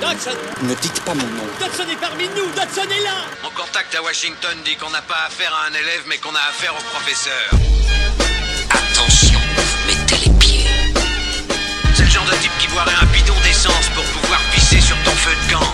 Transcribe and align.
Dodson 0.00 0.36
Ne 0.62 0.74
dites 0.74 1.00
pas 1.00 1.14
mon 1.14 1.26
nom. 1.26 1.44
Dodson 1.58 1.88
est 1.90 1.96
parmi 1.96 2.28
nous 2.28 2.46
Dodson 2.54 2.88
est 2.90 3.02
là 3.02 3.24
Mon 3.42 3.50
contact 3.50 3.94
à 3.94 4.02
Washington 4.02 4.56
dit 4.64 4.76
qu'on 4.76 4.90
n'a 4.90 5.02
pas 5.02 5.26
affaire 5.26 5.52
à 5.54 5.68
un 5.70 5.72
élève, 5.72 6.04
mais 6.08 6.18
qu'on 6.18 6.34
a 6.34 6.40
affaire 6.50 6.74
au 6.74 6.82
professeur. 6.90 7.50
Attention, 8.70 9.40
mettez 9.86 10.28
les 10.28 10.38
pieds. 10.38 10.66
C'est 11.94 12.04
le 12.04 12.10
genre 12.10 12.26
de 12.26 12.36
type 12.42 12.52
qui 12.58 12.68
boirait 12.68 12.94
un 13.00 13.06
bidon 13.06 13.34
d'essence 13.42 13.88
pour 13.94 14.04
pouvoir 14.04 14.40
pisser 14.52 14.80
sur 14.80 14.96
ton 15.04 15.12
feu 15.12 15.32
de 15.46 15.52
camp. 15.52 15.72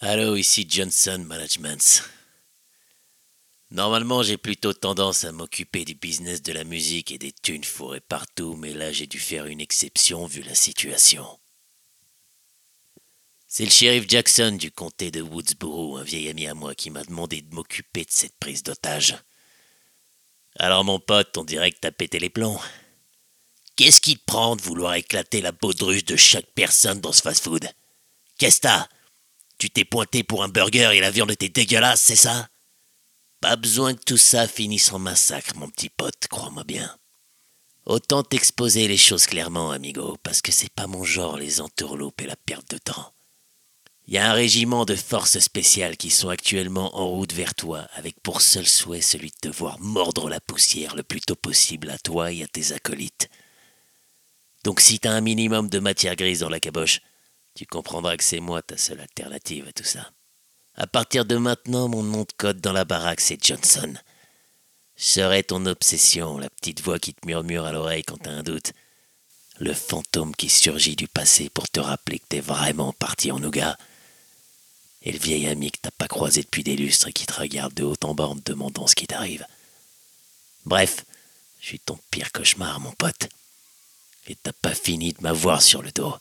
Allô, 0.00 0.36
ici 0.36 0.66
Johnson 0.68 1.24
Management. 1.26 2.04
Normalement, 3.74 4.22
j'ai 4.22 4.36
plutôt 4.36 4.72
tendance 4.72 5.24
à 5.24 5.32
m'occuper 5.32 5.84
du 5.84 5.96
business 5.96 6.40
de 6.42 6.52
la 6.52 6.62
musique 6.62 7.10
et 7.10 7.18
des 7.18 7.32
thunes 7.32 7.64
fourrées 7.64 7.98
partout, 7.98 8.54
mais 8.54 8.72
là, 8.72 8.92
j'ai 8.92 9.08
dû 9.08 9.18
faire 9.18 9.46
une 9.46 9.60
exception 9.60 10.26
vu 10.26 10.42
la 10.42 10.54
situation. 10.54 11.26
C'est 13.48 13.64
le 13.64 13.72
shérif 13.72 14.08
Jackson 14.08 14.52
du 14.52 14.70
comté 14.70 15.10
de 15.10 15.20
Woodsboro, 15.22 15.96
un 15.96 16.04
vieil 16.04 16.28
ami 16.28 16.46
à 16.46 16.54
moi, 16.54 16.76
qui 16.76 16.90
m'a 16.90 17.02
demandé 17.02 17.42
de 17.42 17.52
m'occuper 17.52 18.04
de 18.04 18.12
cette 18.12 18.38
prise 18.38 18.62
d'otage. 18.62 19.16
Alors, 20.56 20.84
mon 20.84 21.00
pote, 21.00 21.36
on 21.36 21.42
dirait 21.42 21.72
que 21.72 21.80
t'as 21.80 21.90
pété 21.90 22.20
les 22.20 22.30
plombs. 22.30 22.60
Qu'est-ce 23.74 24.00
qui 24.00 24.16
te 24.16 24.24
prend 24.24 24.54
de 24.54 24.62
vouloir 24.62 24.94
éclater 24.94 25.40
la 25.40 25.50
baudruche 25.50 26.04
de 26.04 26.14
chaque 26.14 26.52
personne 26.54 27.00
dans 27.00 27.10
ce 27.10 27.22
fast-food? 27.22 27.68
Qu'est-ce 28.38 28.58
que 28.58 28.68
t'as? 28.68 28.88
Tu 29.58 29.68
t'es 29.68 29.84
pointé 29.84 30.22
pour 30.22 30.44
un 30.44 30.48
burger 30.48 30.92
et 30.94 31.00
la 31.00 31.10
viande 31.10 31.32
était 31.32 31.48
dégueulasse, 31.48 32.02
c'est 32.02 32.14
ça? 32.14 32.48
Pas 33.44 33.56
besoin 33.56 33.92
que 33.92 34.02
tout 34.02 34.16
ça 34.16 34.48
finisse 34.48 34.90
en 34.94 34.98
massacre, 34.98 35.54
mon 35.56 35.68
petit 35.68 35.90
pote, 35.90 36.28
crois-moi 36.30 36.64
bien. 36.64 36.96
Autant 37.84 38.22
t'exposer 38.22 38.88
les 38.88 38.96
choses 38.96 39.26
clairement, 39.26 39.70
amigo, 39.70 40.16
parce 40.22 40.40
que 40.40 40.50
c'est 40.50 40.72
pas 40.72 40.86
mon 40.86 41.04
genre, 41.04 41.36
les 41.36 41.60
entourloupes 41.60 42.22
et 42.22 42.26
la 42.26 42.36
perte 42.36 42.70
de 42.70 42.78
temps. 42.78 43.12
Il 44.06 44.14
y 44.14 44.18
a 44.18 44.30
un 44.30 44.32
régiment 44.32 44.86
de 44.86 44.96
forces 44.96 45.38
spéciales 45.40 45.98
qui 45.98 46.08
sont 46.08 46.30
actuellement 46.30 46.98
en 46.98 47.06
route 47.06 47.34
vers 47.34 47.54
toi, 47.54 47.86
avec 47.92 48.18
pour 48.22 48.40
seul 48.40 48.66
souhait 48.66 49.02
celui 49.02 49.28
de 49.28 49.50
te 49.50 49.54
voir 49.54 49.78
mordre 49.78 50.30
la 50.30 50.40
poussière 50.40 50.96
le 50.96 51.02
plus 51.02 51.20
tôt 51.20 51.36
possible 51.36 51.90
à 51.90 51.98
toi 51.98 52.32
et 52.32 52.42
à 52.42 52.46
tes 52.46 52.72
acolytes. 52.72 53.28
Donc 54.62 54.80
si 54.80 54.98
t'as 55.00 55.12
un 55.12 55.20
minimum 55.20 55.68
de 55.68 55.80
matière 55.80 56.16
grise 56.16 56.40
dans 56.40 56.48
la 56.48 56.60
caboche, 56.60 57.02
tu 57.54 57.66
comprendras 57.66 58.16
que 58.16 58.24
c'est 58.24 58.40
moi 58.40 58.62
ta 58.62 58.78
seule 58.78 59.00
alternative 59.00 59.68
à 59.68 59.72
tout 59.72 59.84
ça. 59.84 60.12
À 60.76 60.86
partir 60.88 61.24
de 61.24 61.36
maintenant, 61.36 61.88
mon 61.88 62.02
nom 62.02 62.22
de 62.22 62.32
code 62.36 62.60
dans 62.60 62.72
la 62.72 62.84
baraque, 62.84 63.20
c'est 63.20 63.42
Johnson. 63.42 63.94
Je 64.96 65.04
serai 65.04 65.44
ton 65.44 65.66
obsession, 65.66 66.38
la 66.38 66.50
petite 66.50 66.80
voix 66.80 66.98
qui 66.98 67.14
te 67.14 67.26
murmure 67.26 67.64
à 67.64 67.72
l'oreille 67.72 68.02
quand 68.02 68.18
t'as 68.18 68.30
un 68.30 68.42
doute. 68.42 68.72
Le 69.58 69.72
fantôme 69.72 70.34
qui 70.34 70.48
surgit 70.48 70.96
du 70.96 71.06
passé 71.06 71.48
pour 71.48 71.68
te 71.68 71.78
rappeler 71.78 72.18
que 72.18 72.26
t'es 72.28 72.40
vraiment 72.40 72.92
parti 72.92 73.30
en 73.30 73.38
nougat. 73.38 73.78
Et 75.02 75.12
le 75.12 75.18
vieil 75.18 75.46
ami 75.46 75.70
que 75.70 75.78
t'as 75.80 75.92
pas 75.92 76.08
croisé 76.08 76.42
depuis 76.42 76.64
des 76.64 76.76
lustres 76.76 77.08
et 77.08 77.12
qui 77.12 77.26
te 77.26 77.34
regarde 77.34 77.74
de 77.74 77.84
haut 77.84 77.96
en 78.02 78.14
bas 78.14 78.26
en 78.26 78.36
te 78.36 78.50
demandant 78.50 78.88
ce 78.88 78.96
qui 78.96 79.06
t'arrive. 79.06 79.46
Bref, 80.64 81.04
je 81.60 81.66
suis 81.66 81.78
ton 81.78 81.98
pire 82.10 82.32
cauchemar, 82.32 82.80
mon 82.80 82.92
pote. 82.92 83.28
Et 84.26 84.34
t'as 84.34 84.52
pas 84.52 84.74
fini 84.74 85.12
de 85.12 85.22
m'avoir 85.22 85.62
sur 85.62 85.82
le 85.82 85.92
dos. 85.92 86.16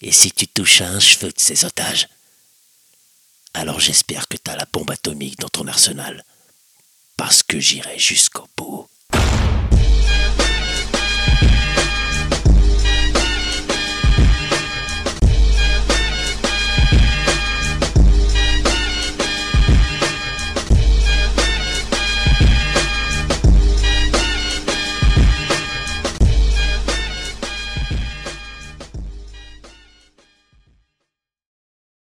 Et 0.00 0.12
si 0.12 0.30
tu 0.30 0.48
touches 0.48 0.80
à 0.80 0.88
un 0.88 1.00
cheveu 1.00 1.28
de 1.28 1.40
ces 1.40 1.64
otages, 1.64 2.08
alors 3.56 3.80
j'espère 3.80 4.28
que 4.28 4.36
t'as 4.36 4.54
la 4.54 4.66
bombe 4.70 4.90
atomique 4.90 5.38
dans 5.38 5.48
ton 5.48 5.66
arsenal. 5.66 6.24
Parce 7.16 7.42
que 7.42 7.58
j'irai 7.58 7.98
jusqu'au 7.98 8.25